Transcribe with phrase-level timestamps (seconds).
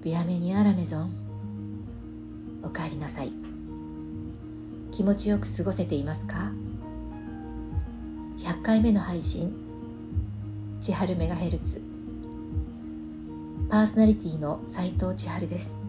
[0.00, 1.10] ビアメニアラメゾン。
[2.62, 3.32] おかえりなさい。
[4.92, 6.52] 気持ちよく過ごせていますか
[8.38, 9.52] ？100回目の配信。
[10.80, 11.82] 千春メガヘルツ。
[13.68, 15.80] パーソナリティの斉藤千春です。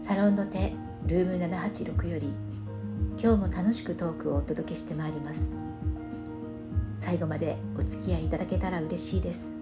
[0.00, 0.72] サロンの手
[1.06, 2.32] ルーム786より
[3.22, 5.52] 今日も楽しくトークをお届けしてまいります。
[6.98, 9.57] 最後までお付き合いいただけたら嬉しいです。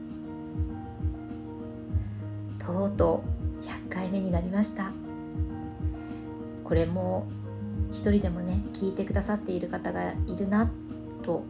[2.66, 3.24] とうと
[3.62, 4.92] う100回目になりました。
[6.64, 7.26] これも
[7.92, 10.70] 一人でもね聞いてくださっている方がいるな
[11.22, 11.44] と、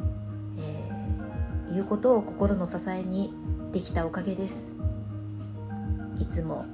[0.58, 3.32] えー、いうことを心の支えに
[3.72, 4.76] できたおかげです。
[6.18, 6.66] いつも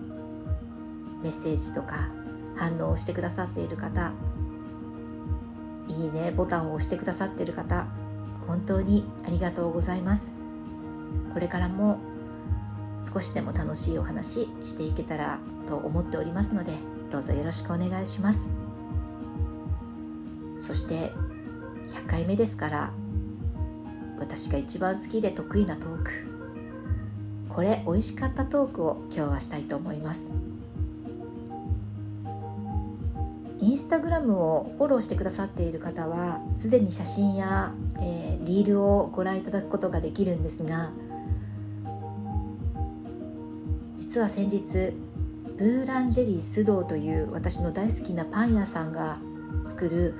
[1.22, 2.10] メッセージとか
[2.56, 4.12] 反応をしてくださっている方
[5.88, 7.86] いいねボタンを押してくださっている方
[8.46, 10.36] 本当にありがとうございます。
[11.32, 11.98] これからも
[13.02, 16.72] 少しでも楽しいお話していけたらと思っておりますので
[17.10, 18.48] どうぞよろしくお願いします。
[20.58, 21.12] そして
[21.88, 22.92] 100回目ですから
[24.18, 26.10] 私が一番好きで得意なトーク。
[27.48, 30.32] これ美味しかったトークを今日はしたいと思います。
[33.58, 40.90] インスタグラムをフォローしてくださっている方はすでに写真や、えー、リールをご覧いただくことができるんですが
[44.02, 44.92] 実は先日
[45.56, 49.20] ブーランジェリー須藤という私の大好きなパン屋さんが
[49.64, 50.16] 作る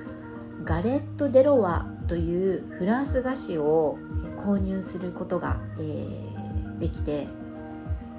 [0.63, 3.99] ガレット・デ・ロワというフランス菓子を
[4.37, 7.27] 購入することが、えー、できて、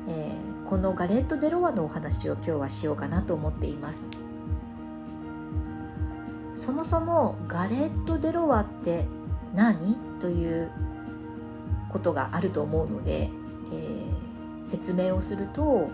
[0.09, 4.11] えー、このガレット・デ・ロワのお話を今日はしようかなと思っています。
[6.55, 9.05] そもそもガレット・デ・ロワって
[9.55, 9.95] 何？
[10.19, 10.69] という
[11.89, 13.29] ことがあると思うので、
[13.71, 14.02] えー、
[14.73, 15.89] 説明をすると、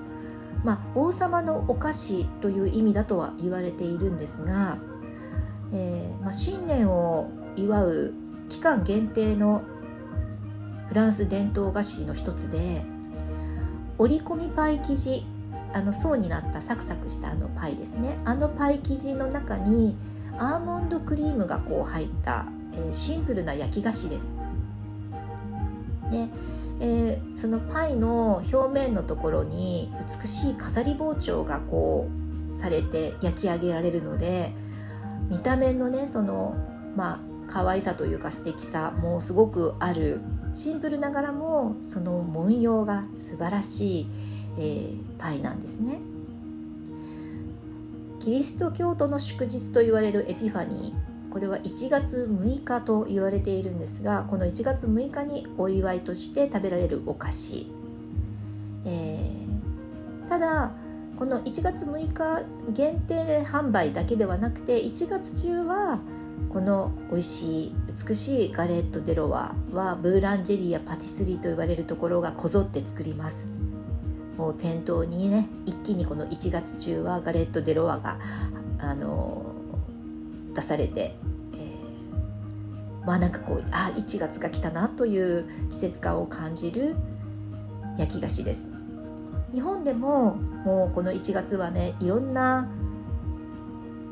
[0.63, 4.77] まあ、王様のお菓子という意味だとは言われているんですが
[5.71, 8.13] えーまあ、新年を祝う
[8.47, 9.61] 期間限定の
[10.87, 12.83] フランス伝統菓子の一つで
[13.97, 15.25] 折り込みパイ生地
[15.73, 19.95] あの層になったサクサクしたあのパイですねあのパイ生地の中に
[20.39, 24.39] アーモンドクリームがこう入った、えー、シンプルな焼き菓子です。
[26.09, 26.27] で、
[26.81, 32.09] えー、そのパイの表面のところに美しい飾り包丁がこ
[32.49, 34.53] うされて焼き上げられるので
[35.29, 36.55] 見た目のねその
[36.95, 40.21] まあ可愛さというか素敵さもすごくある
[40.53, 44.07] シンプルながらもその文様が素晴らしい、
[44.57, 45.99] えー、パイなんですね。
[48.19, 50.98] キリスト教徒の祝日と言われるエピファニー
[51.31, 57.71] これは1月6日と言われているんですがこの1月6日にお祝いとして食べられるお菓子、
[58.85, 60.71] えー、ただ
[61.17, 65.99] この1月6日限定販売だけではなくて1月中は
[66.49, 67.75] この美味しい
[68.07, 73.51] 美しいガレット・デ・ロワはブーランジェリーやパティスリーと言われるところがこぞって作ります。
[74.37, 78.17] もう店頭にね一気にこの1月中はガレット・デ・ロワが
[78.79, 79.58] あの
[80.59, 81.15] 出されて、
[81.53, 86.95] えー、まあなんかこうあ1月が来たなという季節感を感じる
[87.97, 88.71] 焼き菓子です。
[89.51, 92.69] 日本でももうこの1月はねいろんな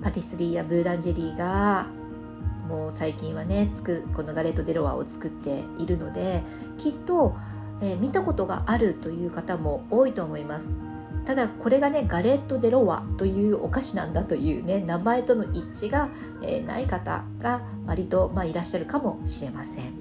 [0.02, 1.88] パティスリーやブーランジェリーが
[2.68, 6.44] もう最近はねつくこのガレット・デ・ロワを作っているので
[6.78, 7.36] きっと、
[7.82, 10.80] えー、見たことがあるという方も多いと思います。
[11.28, 16.08] ただこれがねガレット・デ・ロワというお菓子なんだというね名前との一致が、
[16.42, 19.94] え、ない方が割と、まあ、いらっしゃるかもしれません、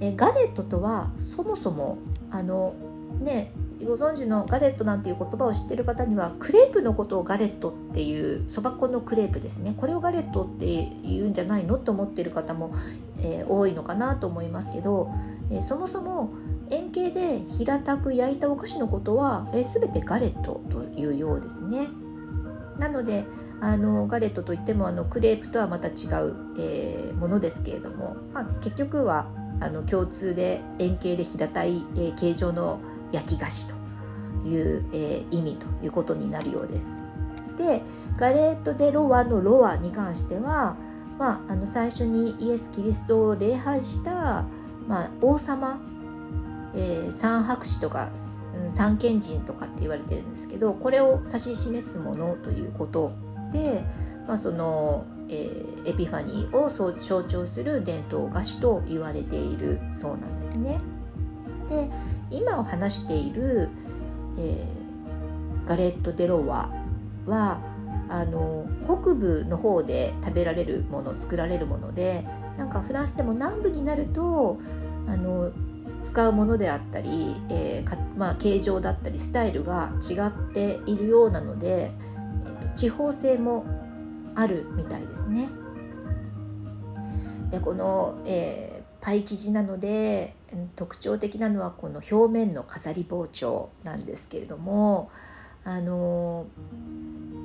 [0.00, 1.96] え、ガレットとはそもそも
[2.30, 2.74] あの
[3.20, 9.74] ねご存知のガレットなんていう言葉を知ってる方にはクレープのことをガレットっていうそば粉のクレープですね。
[9.76, 12.72] これをガレットって言うんじゃないのと思ってる方も、
[13.16, 15.10] えー、多いのかなと思いますけど、
[15.50, 16.30] えー、そもそも
[16.70, 21.88] 円形で平たく焼いたお菓子のことは、えー、全てガレットというようですね。
[22.78, 23.24] なので
[23.60, 29.28] あのガレットといってもあのクレープとはまた違う、えー、ものですけれども、まあ、結局は
[29.60, 32.80] あの共通で円形で平たい、えー、形状の
[33.12, 37.00] 焼き菓子という、えー、意味ということになるようです。
[37.56, 37.82] で
[38.16, 40.76] ガレート・デ・ロワのロワに関しては、
[41.18, 44.44] まあ、あの最初にイエス・キリストを礼拝した、
[44.88, 45.78] まあ、王様、
[46.74, 48.10] えー、三博士とか
[48.70, 53.12] 三賢人とかって言われてるんですけどこれを指し示すものということ
[53.52, 53.84] で、
[54.26, 56.92] まあ、その、えー、エピファニーを象
[57.22, 60.80] 徴する伝統菓子と言われているそうなんですね。
[61.68, 61.90] で
[62.30, 63.68] 今お話している、
[64.38, 66.70] えー、ガレット・デ・ロワ
[67.26, 67.60] は
[68.08, 72.24] あの北部の方で食べられるもの作られるもので
[72.58, 74.58] なんかフランスでも南部になると
[75.06, 75.52] あの
[76.02, 81.92] 使うものであったり、えーまあ、形状だったりスタイルが違っているようなので、
[82.44, 83.64] えー、地方性も
[84.34, 85.48] あるみたいですね。
[87.50, 90.34] でこの、えー、パイ生地なので
[90.74, 95.10] 特徴的なのはこの表面の飾り包丁なんですけれども
[95.64, 96.46] あの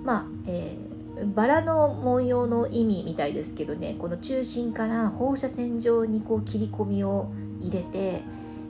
[0.04, 8.22] まあ、えーバラの文様の意味みたいですけどねこの中心から放射線状にこう切り込みを入れて、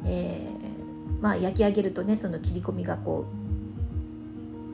[0.05, 3.25] えー、まあ、焼き上げるとねその切り込みがこ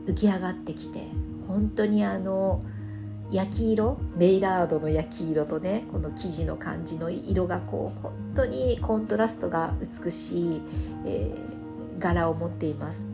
[0.05, 0.99] う浮き上がってきて
[1.47, 2.63] 本当にあの
[3.31, 10.61] 焼き色メイラードの焼き色とねこの生地の感じの色がこう本当にコントラストが美しい、
[11.05, 13.07] えー、柄を持っています。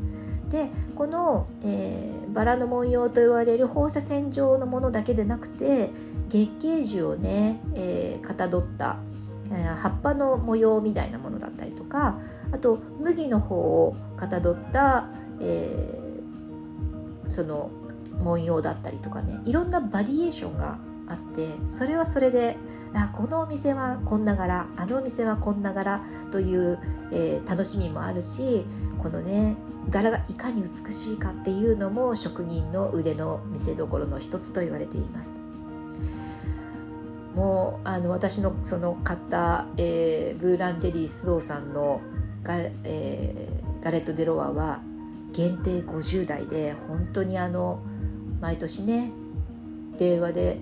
[0.49, 5.91] でこの、えー、バラの文様と言われる放射線状のものだけでなくて
[6.27, 8.97] 月桂樹をね、えー、かたどった、
[9.49, 12.19] 葉っぱの模様みたいなものだったりとか
[12.51, 15.09] あと麦の方をかたどった、
[15.41, 17.71] えー、その
[18.23, 22.57] 文様だったりとかねいろんなバリエーションがあってそれはそれで
[22.93, 26.79] あこのお店はこんな柄あのお店はこんな柄という、
[27.11, 28.65] えー、楽しみもあるし
[28.99, 29.55] このね
[29.89, 35.48] 柄がいかに美しいかっていうのも職人の腕の見せ所の一つと言われています。
[37.35, 42.01] もうあの私のその買った、えー、ブーランジェリー須藤さんの
[42.43, 44.81] ガ,、えー、ガレット・デ・ロワは
[45.33, 47.79] 限定50台で本当にあの
[48.41, 49.11] 毎年ね
[49.97, 50.57] 電話で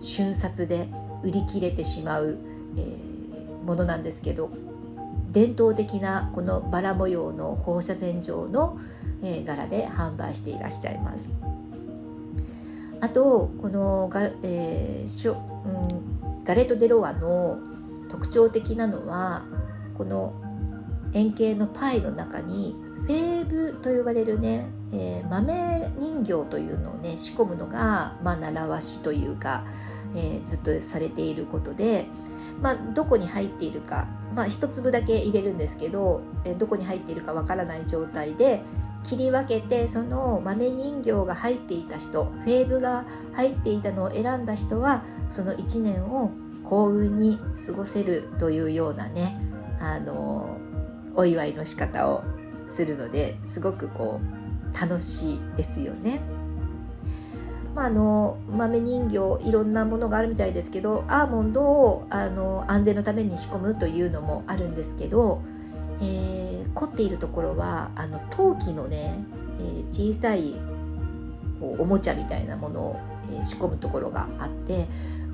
[0.00, 0.88] 瞬殺で
[1.22, 2.38] 売り切れてしまう、
[2.76, 4.50] えー、ものなんですけど
[5.30, 8.78] 伝統的なこのバラ模様の放射線状の、
[9.22, 11.34] えー、柄で販売していらっしゃいます。
[13.00, 15.08] あとこのガ,、えー
[15.64, 17.58] うん、ガレット・デ・ロワの
[18.08, 19.44] 特徴的なのは
[19.96, 20.32] この
[21.12, 22.76] 円形のパイの中に
[23.06, 29.64] フェーブと呼ばれるね、えー、豆人形というのをね仕込むのが、まあ、習わしというか、
[30.14, 32.06] えー、ずっとされていることで、
[32.60, 36.20] まあ、どこに入っているかまあ、1粒だけ入れるんですけど
[36.58, 38.62] どこに入っているかわからない状態で
[39.04, 43.04] 切り分けてその豆人形が入っていた人フェーブが
[43.34, 46.30] 入っていたのを選んだ人はその1年を
[46.64, 49.36] 幸運に過ごせるというようなね
[49.80, 50.58] あの
[51.14, 52.22] お祝いの仕方を
[52.66, 56.20] するのですごくこう楽しいですよね。
[57.74, 65.42] まあ、の豆人形いろんなものがあるみたいですけどアーモンドをあの安全のために仕込むというのもあるんですけど、
[66.00, 69.24] えー、凝っているところはあの陶器のね、
[69.60, 70.60] えー、小さい
[71.60, 73.00] おもちゃみたいなものを、
[73.30, 74.86] えー、仕込むところがあって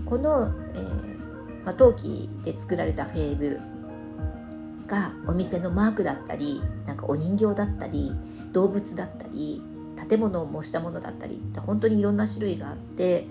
[0.06, 3.60] この、えーまあ、陶器で作られたフェーブ
[4.86, 8.12] がお店のマークだったりなんかお人形だったり
[8.52, 9.62] 動物だったり
[10.08, 13.26] 建物を模したものだったりって本当にいろんな種類があって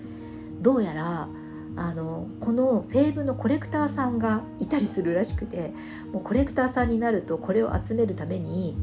[0.60, 1.28] どうやら
[1.76, 5.72] あのこのフェーブのコレクターさんがいたりするらしくて
[6.12, 8.76] もうコレクターさんになるとこれを集めるために、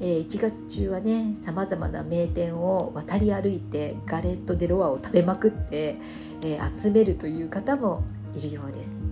[0.00, 5.96] えー、1月中はねさまざまな名店を渡り歩いてガレット・デ・ロワを食べまくって、
[6.42, 8.04] えー、集めるという方も
[8.34, 9.06] いるようです。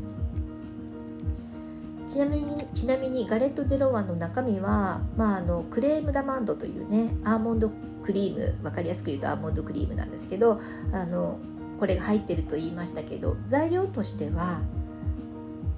[2.07, 7.71] ちなみにちなみにガレット・デ・ロワの中身は、まあ、あのクレーム・ダマンドというねアーモンド
[8.03, 10.59] クリーム分かりやすく言うとアーモンドクリームなんですけど
[10.91, 11.39] あの
[11.79, 14.61] これが入ってると言いましたけど材料としては、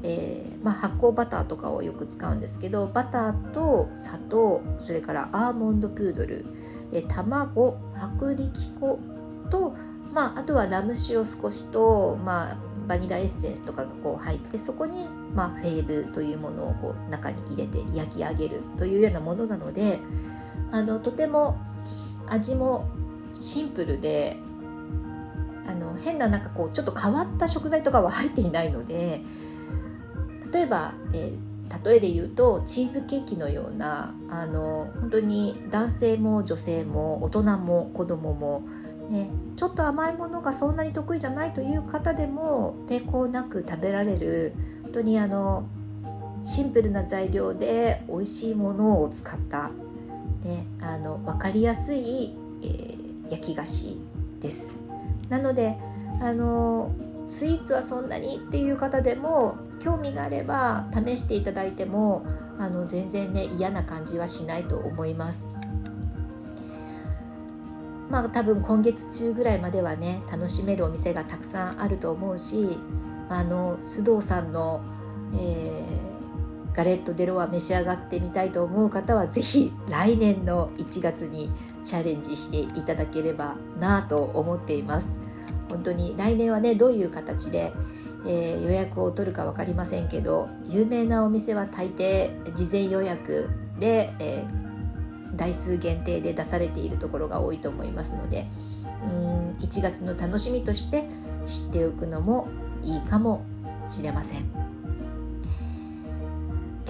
[0.02, 6.46] えー、まあ、発酵バターとかをよく使うんですけどバターと砂糖それからアーモンドプードル、
[6.92, 8.98] え卵薄力粉
[9.50, 9.74] と、
[10.12, 19.98] まあ、あとはラム酒を少しと、まあ、バニラエッセンスとかがこう入ってそこに、まあ、フェーブというものをこう中に入れて焼き上げるというようなものなので
[20.72, 21.58] あのとても
[22.28, 22.88] 味も
[23.32, 24.38] シンプルで
[26.02, 29.22] 変ななんかこうちょっと変わった食材とかは入っていないので
[30.52, 38.62] 例えば、えー、例えで言うとチーズケーキのようなあの本当に男性も女性も大人も子供も
[39.10, 44.54] ね、ちょっと甘いものがそんなに得意じゃないという方でも抵抗なく食べられる
[44.84, 45.66] 本当にあの
[46.42, 49.70] シンプルな材料で美味しいものを使った、
[50.44, 53.98] ね、あの分かりやすい、えー、焼き菓子
[54.40, 54.78] です。
[55.28, 55.76] なので
[56.20, 56.94] あの
[57.26, 62.24] スイーツはそんなにっていう方でも興味があれば試していただいても
[62.58, 65.50] あの全然ね嫌な感じはしないと思います。
[68.10, 72.76] まあ多分今月中ぐらいまではね楽しめるお店がたくさんあると思うし
[73.28, 74.82] あの須藤さんの、
[75.32, 81.52] えー、ガレット・デロワ召し上がってみたいと思う方は是非来年の1月に
[81.84, 85.29] チャレンジしていただければなと思っています
[85.70, 87.72] 本当に来年はねどういう形で、
[88.26, 93.48] えー、予約を取るか分かりませんけど有名なお店は大抵事前予約
[93.78, 98.46] で、えー、台数限定で出されているところが多いと思いますので
[99.04, 101.06] うん1月の楽しみとして
[101.46, 102.48] 知っておくのも
[102.82, 103.44] いいかも
[103.88, 104.70] しれません。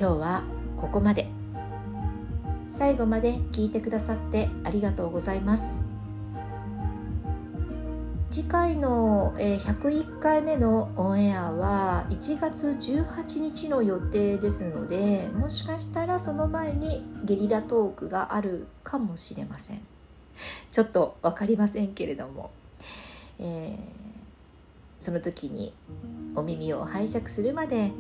[0.01, 0.45] 今日は
[0.79, 1.29] ここまで。
[2.71, 5.90] 最後まで聞いてくださってありがとうございます。
[8.51, 19.81] 回のえ101回目のオンエアは1月18日の予定ですのでもしかしたらその前にゲリラトークがあるかもしれません。
[20.71, 22.51] ちょっと分かりませんけれども、
[23.39, 24.01] えー
[25.01, 25.73] その時に
[26.37, 27.91] お耳を拝借するまで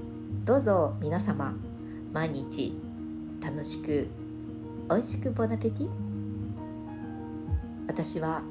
[0.44, 1.54] どうぞ皆様
[2.12, 2.74] 毎日
[3.42, 4.06] 楽しく
[4.90, 5.88] 美味しくボナペティ。
[7.88, 8.42] 私は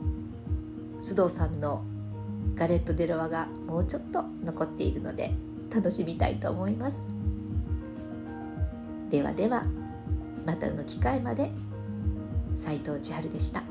[0.99, 1.83] 須藤さんの
[2.55, 5.31] ガレット・デ・ロワがもうちょっと残っているので
[5.73, 7.07] 楽しみたいと思います
[9.09, 9.65] ではでは
[10.45, 11.51] またの機会まで
[12.55, 13.68] 斉藤千春でした。